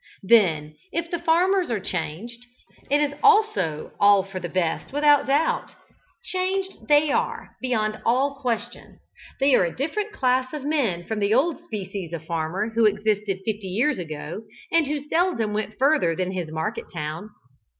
Then 0.23 0.73
if 0.91 1.11
the 1.11 1.19
farmers 1.19 1.69
are 1.69 1.79
changed, 1.79 2.47
it 2.89 2.99
is 3.01 3.13
also 3.21 3.91
all 3.99 4.23
for 4.23 4.39
the 4.39 4.49
best 4.49 4.91
without 4.91 5.27
doubt. 5.27 5.73
Changed 6.23 6.87
they 6.87 7.11
are, 7.11 7.55
beyond 7.61 8.01
all 8.03 8.39
question. 8.41 8.97
They 9.39 9.53
are 9.53 9.63
a 9.63 9.75
different 9.75 10.11
class 10.11 10.53
of 10.53 10.65
men 10.65 11.03
from 11.05 11.19
the 11.19 11.35
old 11.35 11.63
species 11.65 12.13
of 12.13 12.25
farmer 12.25 12.71
who 12.71 12.85
existed 12.85 13.41
fifty 13.45 13.67
years 13.67 13.99
ago, 13.99 14.41
and 14.71 14.87
who 14.87 15.07
seldom 15.07 15.53
went 15.53 15.77
further 15.77 16.15
than 16.15 16.31
his 16.31 16.49
market 16.51 16.85
town. 16.91 17.29